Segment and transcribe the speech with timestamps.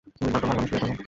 [0.17, 0.91] তুমি বড্ড ভালো মানুষ, প্রিয়তম!